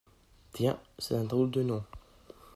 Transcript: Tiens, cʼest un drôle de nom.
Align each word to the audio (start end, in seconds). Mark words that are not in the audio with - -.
Tiens, 0.53 0.79
cʼest 0.95 1.15
un 1.19 1.27
drôle 1.31 1.51
de 1.51 1.61
nom. 1.69 1.83